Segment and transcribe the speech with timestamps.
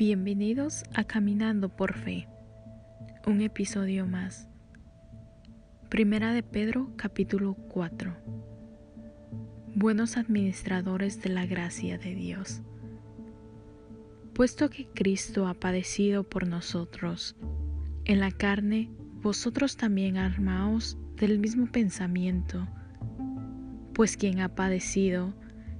[0.00, 2.26] Bienvenidos a Caminando por Fe,
[3.26, 4.48] un episodio más.
[5.90, 8.16] Primera de Pedro capítulo 4.
[9.74, 12.62] Buenos administradores de la gracia de Dios.
[14.32, 17.36] Puesto que Cristo ha padecido por nosotros,
[18.06, 18.90] en la carne,
[19.20, 22.66] vosotros también armaos del mismo pensamiento,
[23.92, 25.34] pues quien ha padecido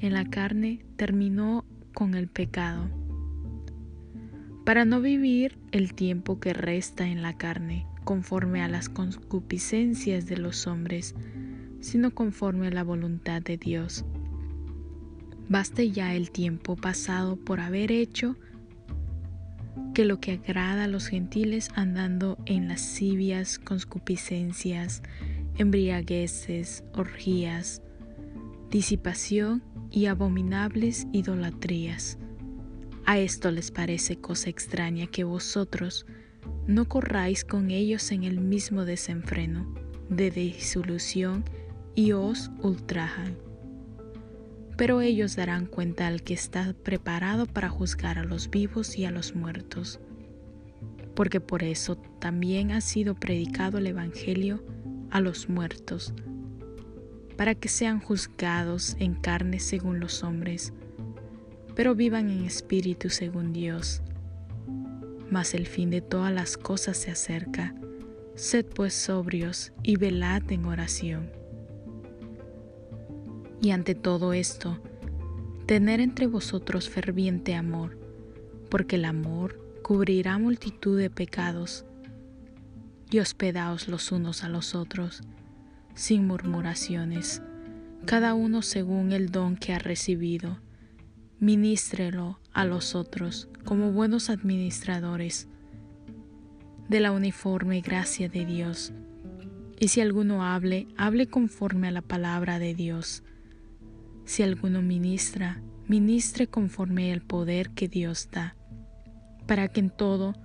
[0.00, 3.01] en la carne terminó con el pecado
[4.64, 10.36] para no vivir el tiempo que resta en la carne conforme a las concupiscencias de
[10.36, 11.14] los hombres,
[11.80, 14.04] sino conforme a la voluntad de Dios.
[15.48, 18.36] Baste ya el tiempo pasado por haber hecho
[19.94, 25.02] que lo que agrada a los gentiles andando en lascivias, concupiscencias,
[25.58, 27.82] embriagueces, orgías,
[28.70, 32.18] disipación y abominables idolatrías
[33.04, 36.06] a esto les parece cosa extraña que vosotros
[36.66, 39.74] no corráis con ellos en el mismo desenfreno
[40.08, 41.44] de disolución
[41.94, 43.36] y os ultrajan.
[44.76, 49.10] Pero ellos darán cuenta al que está preparado para juzgar a los vivos y a
[49.10, 50.00] los muertos.
[51.14, 54.64] Porque por eso también ha sido predicado el Evangelio
[55.10, 56.14] a los muertos,
[57.36, 60.72] para que sean juzgados en carne según los hombres,
[61.74, 64.02] pero vivan en espíritu según Dios.
[65.30, 67.74] Mas el fin de todas las cosas se acerca.
[68.34, 71.30] Sed pues sobrios y velad en oración.
[73.60, 74.80] Y ante todo esto,
[75.66, 77.98] tener entre vosotros ferviente amor,
[78.68, 81.84] porque el amor cubrirá multitud de pecados.
[83.10, 85.22] Y hospedaos los unos a los otros,
[85.94, 87.42] sin murmuraciones,
[88.06, 90.58] cada uno según el don que ha recibido
[91.42, 95.48] ministrelo a los otros como buenos administradores
[96.88, 98.92] de la uniforme gracia de Dios.
[99.80, 103.24] Y si alguno hable, hable conforme a la palabra de Dios.
[104.24, 108.54] Si alguno ministra, ministre conforme al poder que Dios da,
[109.48, 110.36] para que en todo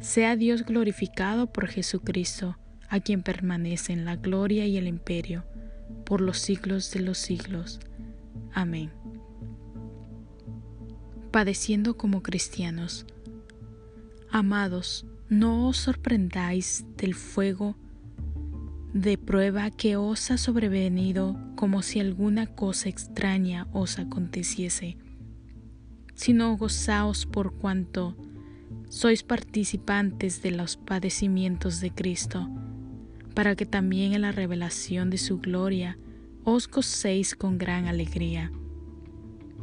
[0.00, 5.44] sea Dios glorificado por Jesucristo, a quien permanece en la gloria y el imperio,
[6.04, 7.80] por los siglos de los siglos.
[8.52, 8.92] Amén
[11.34, 13.06] padeciendo como cristianos.
[14.30, 17.74] Amados, no os sorprendáis del fuego
[18.92, 24.96] de prueba que os ha sobrevenido como si alguna cosa extraña os aconteciese,
[26.14, 28.16] sino gozaos por cuanto
[28.88, 32.48] sois participantes de los padecimientos de Cristo,
[33.34, 35.98] para que también en la revelación de su gloria
[36.44, 38.52] os gocéis con gran alegría.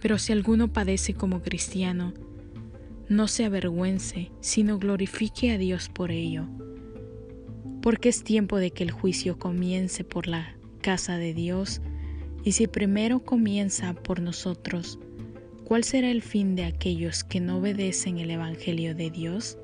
[0.00, 2.14] pero si alguno padece como cristiano,
[3.08, 6.46] no se avergüence, sino glorifique a Dios por ello.
[7.80, 11.80] Porque es tiempo de que el juicio comience por la casa de Dios,
[12.44, 14.98] y si primero comienza por nosotros,
[15.64, 19.58] ¿cuál será el fin de aquellos que no obedecen el Evangelio de Dios?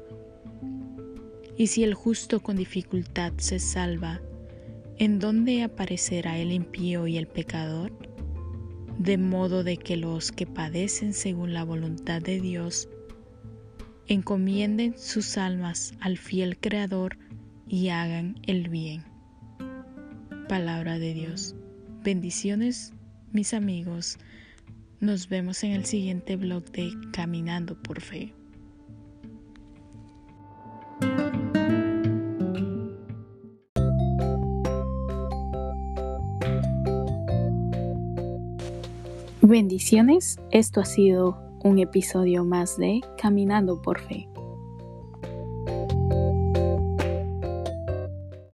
[1.57, 4.21] Y si el justo con dificultad se salva,
[4.99, 7.93] ¿en dónde aparecerá el impío y el pecador?
[8.99, 12.89] De modo de que los que padecen según la voluntad de Dios
[14.07, 17.17] encomienden sus almas al fiel Creador
[17.67, 19.05] y hagan el bien.
[20.49, 21.55] Palabra de Dios.
[22.03, 22.93] Bendiciones,
[23.33, 24.19] mis amigos.
[25.01, 28.35] Nos vemos en el siguiente blog de Caminando por Fe.
[39.47, 44.27] Bendiciones, esto ha sido un episodio más de Caminando por Fe.